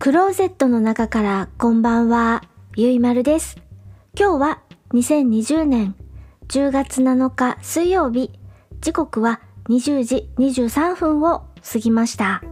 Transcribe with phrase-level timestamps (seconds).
[0.00, 2.42] クローゼットの中からこんばんは、
[2.74, 3.58] ゆいまるです。
[4.18, 4.62] 今日は
[4.94, 5.94] 2020年
[6.48, 8.30] 10月7日水曜日、
[8.80, 12.42] 時刻は20時23分を過ぎました。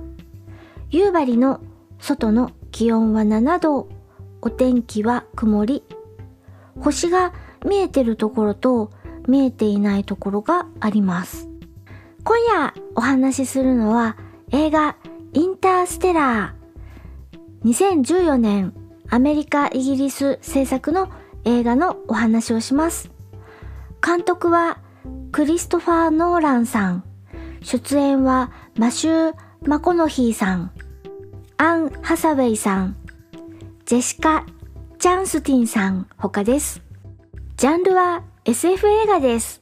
[0.90, 1.62] 夕張の
[1.98, 3.88] 外の気温は7度、
[4.42, 5.84] お天気は曇り、
[6.78, 7.32] 星が
[7.66, 8.90] 見えてるところと
[9.26, 11.48] 見えていないところがあります。
[12.24, 14.18] 今夜お話しするのは
[14.50, 14.96] 映画
[15.32, 16.57] インターステラー。
[17.64, 18.72] 2014年
[19.08, 21.10] アメリカ・イギリス制作の
[21.44, 23.10] 映画のお話をします。
[24.04, 24.78] 監督は
[25.32, 27.04] クリストファー・ノーランさん。
[27.62, 29.34] 出演はマシュー・
[29.66, 30.70] マコノヒーさん。
[31.56, 32.96] アン・ハサウェイさん。
[33.86, 34.46] ジェシカ・
[34.98, 36.82] チャンスティンさん他です。
[37.56, 39.60] ジャンルは SF 映画です。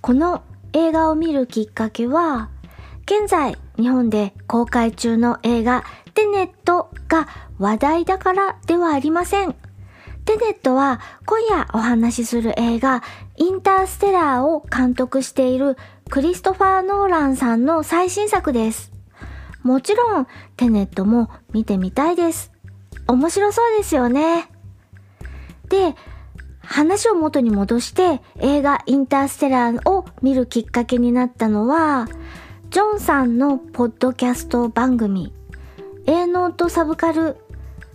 [0.00, 2.50] この映画を見るきっかけは、
[3.04, 9.54] 現在日本で公開中の映画テネットが話題だからではありません。
[10.24, 13.02] テネットは今夜お話しする映画
[13.36, 15.76] インターステラーを監督している
[16.10, 18.92] クリストファー・ノーランさんの最新作です。
[19.62, 22.52] もちろんテネットも見てみたいです。
[23.06, 24.48] 面白そうですよね。
[25.68, 25.94] で、
[26.62, 32.06] 話を元に戻して映画インターステラーを見るきっかけになったのは、
[32.70, 35.32] ジョンさんのポッドキャスト番組、
[36.10, 37.36] 営農とサブカル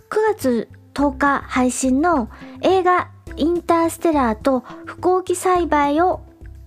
[0.08, 2.30] 9月10日配信の
[2.62, 6.22] 映画インターステラーと飛行機栽培を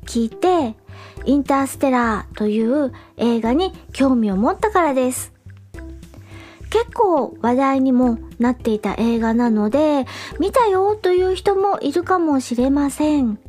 [0.05, 0.75] 聞いて、
[1.25, 5.33] インターステラーという映画に興味を持ったからです。
[6.70, 10.05] 結構話題にもなっていた映画なので、
[10.39, 13.39] 見たよという人もいるかもしれません。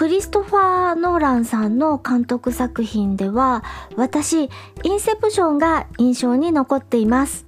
[0.00, 3.62] クリストファー・ノーランさんの監督作品では、
[3.96, 4.48] 私、
[4.82, 7.44] インセプションが印象に残っています。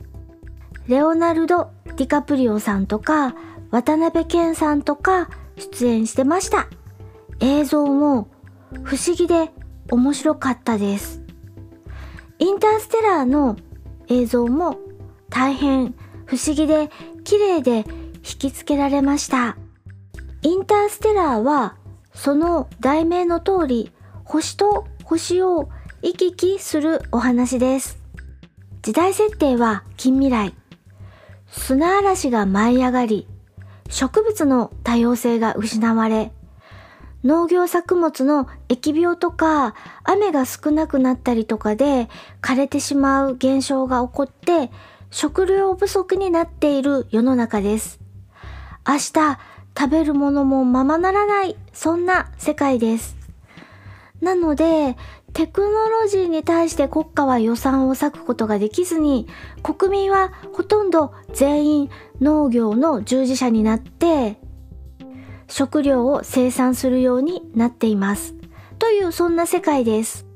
[0.87, 3.35] レオナルド・ディカプリオさんとか、
[3.71, 6.69] 渡辺謙さんとか出演してました。
[7.41, 8.29] 映像も
[8.83, 9.51] 不思議で
[9.91, 11.23] 面白かったです。
[12.39, 13.57] インターステラーの
[14.09, 14.77] 映像も
[15.31, 15.95] 大変
[16.27, 16.91] 不思議で
[17.25, 19.57] 綺麗で引きつけられました。
[20.43, 21.77] インターステラーは
[22.15, 23.93] その題名の通り
[24.25, 25.69] 星と星を
[26.03, 27.99] 行き来するお話です。
[28.83, 30.55] 時代設定は近未来。
[31.49, 33.29] 砂嵐が舞い上がり、
[33.89, 36.33] 植物の多様性が失われ、
[37.25, 42.09] 農業作物の疫病とか雨が少なくなったりとかで
[42.41, 44.73] 枯れてしまう現象が起こって
[45.11, 48.01] 食料不足になっている世の中です。
[48.85, 49.39] 明日
[49.77, 53.17] 食べるものもままならないそんな世界です。
[54.21, 54.97] なので
[55.33, 59.27] テクノロジーに対して国家は予算を割くことができずに
[59.63, 61.91] 国民はほとんど全員
[62.21, 64.39] 農業の従事者になって
[65.49, 68.35] 食料を生産するようになっています。
[68.79, 70.27] というそんな世界です。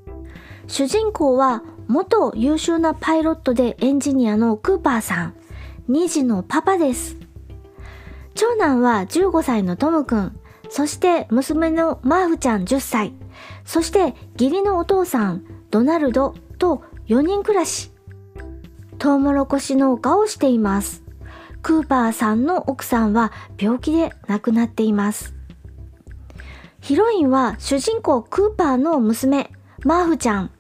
[0.66, 5.34] 主人公は元優秀なパイロットでエンジニアのクーパーさん。
[5.88, 7.25] 2児のパパです。
[8.36, 10.38] 長男は15歳のトムくん。
[10.68, 13.14] そして娘のマーフちゃん10歳。
[13.64, 17.92] そして義理のお父さんドナルドと4人暮らし。
[18.98, 21.02] トウモロコシ農家をしています。
[21.62, 25.34] クーパーさんの奥さんは病気で亡くなっています。
[26.80, 29.50] ヒロインは主人公クーパーの娘、
[29.82, 30.50] マーフちゃん。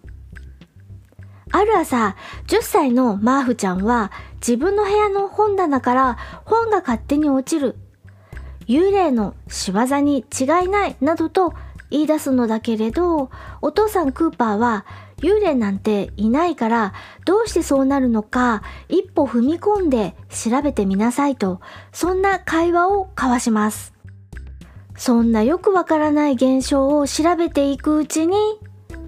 [1.52, 2.16] ある朝、
[2.48, 4.10] 10歳のマーフちゃんは
[4.46, 7.74] 自分の部屋の本棚から本が勝手に落ちる。
[8.68, 11.52] 幽霊の仕業に違いないなどと
[11.90, 13.30] 言い出すのだけれど、
[13.60, 14.84] お父さんクーパーは
[15.18, 16.92] 幽霊なんていないから
[17.24, 21.60] どうしてそうなるのか一歩踏み込んで調べてみなさいと
[21.92, 23.94] そんな会話を交わします
[24.96, 28.36] そんなよくわからない現象を調べていくうちに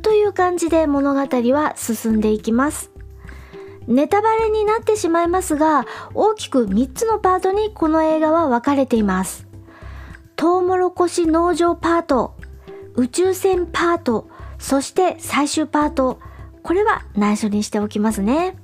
[0.01, 2.91] という感じで物語は進んでいきます
[3.89, 9.49] ネタバレになってしまいますが大きく3つのパートにこの映画は分かれています
[10.37, 12.37] トウモロコシ農場パート
[12.95, 16.19] 宇宙船パートそして最終パート。
[16.63, 18.57] これは内緒にしておきますね。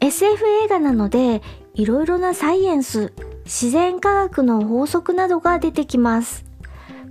[0.00, 1.42] SF 映画なので、
[1.74, 3.12] いろいろなサイエンス、
[3.44, 6.44] 自然科学の法則などが出てきます。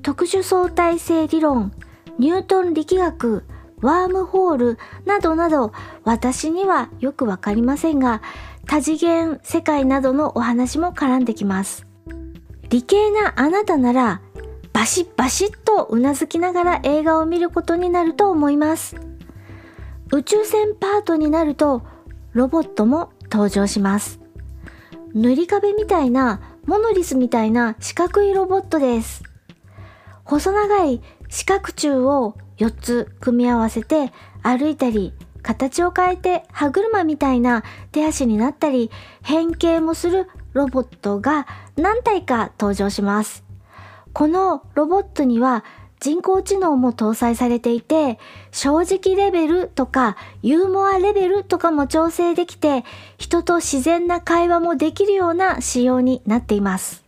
[0.03, 1.73] 特殊相対性理論、
[2.19, 3.43] ニュートン力学、
[3.81, 5.71] ワームホールなどなど、
[6.03, 8.21] 私にはよくわかりませんが、
[8.65, 11.85] 多次元世界などのお話も絡んできます。
[12.69, 14.21] 理系なあなたなら、
[14.73, 18.95] バシッバシッとうなずきながら映画を見ることになると思います。
[20.11, 21.83] 宇宙船パートになると、
[22.33, 24.19] ロボットも登場します。
[25.13, 29.23] 塗り壁みたいな、モノリスみたいな四角いロボットです。
[30.23, 34.11] 細長い四角柱を4つ組み合わせて
[34.43, 38.91] 歩いたり、形を変えて歯車みたいな手足になったり、
[39.23, 43.43] 変形もするロボットが何体か登場します。
[44.13, 45.63] このロボットには
[45.99, 48.19] 人工知能も搭載されていて、
[48.51, 52.83] 正直レベルとかユーモアレベルとかも調整できて、
[53.17, 57.03] 人と自然な会話もできるような仕様になっています。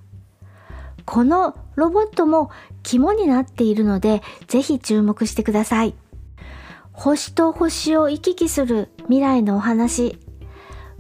[1.06, 2.52] このロボットも
[2.90, 5.94] 肝になっているので、ぜひ注目してください。
[6.92, 10.18] 星と星を行き来する未来のお話。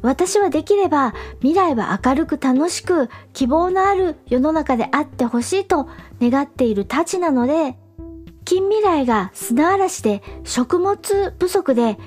[0.03, 5.89] 私はできれば未来は明るく楽しく希望のある世の中であってほしいと
[6.21, 7.75] 願っているたちなので、
[8.45, 11.97] 近未来が砂嵐で食物不足で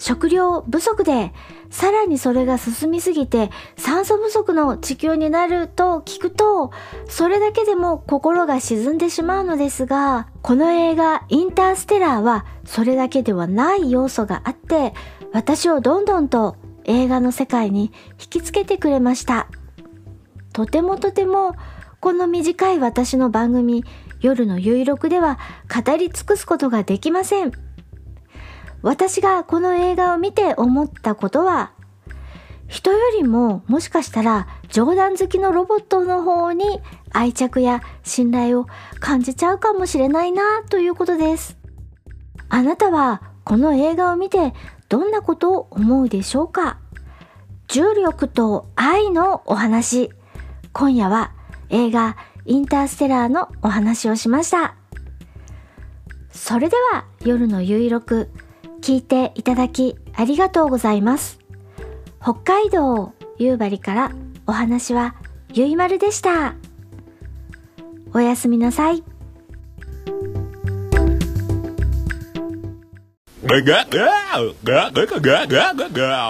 [0.00, 1.32] 食料不足で
[1.68, 6.72] さらにそれが進みすぎて酸素不足の地球になると聞くと
[7.06, 14.94] それだけでも心が沈んでしまうのですがこの映画インターステラーはそれだけではない要素があって
[15.34, 19.48] 私をどんどんと映画の世界に引きつけてくれました
[20.54, 21.54] とてもとても
[22.00, 23.84] この短い私の番組
[24.20, 25.38] 夜の有力では
[25.68, 27.69] 語り尽くすことができません。
[28.82, 31.72] 私がこの映画を見て思ったことは、
[32.66, 36.80] 人よりももしかしたら冗談好きのロボットの方に
[37.12, 38.66] 愛着や信頼を
[39.00, 41.58] 感じちゃうかもしれないなということです。
[42.48, 44.54] あなたはこの映画を見て
[44.88, 46.78] どんなことを思うでしょうか？
[47.66, 50.10] 重力と愛のお話。
[50.72, 51.32] 今夜は
[51.68, 54.76] 映画インターステラーのお話をしました。
[56.30, 58.30] それでは夜のゆいろく
[58.80, 61.38] 聞いていただきありがとうございます。
[62.20, 64.12] 北海道夕張から
[64.46, 65.14] お話は
[65.52, 66.54] ゆいまるでした。
[68.12, 69.02] おやすみなさい。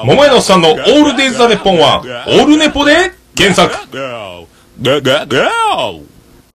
[0.05, 3.75] 桃屋のさんのオールデイズ・ザ・ネッポンは、オールネポで検索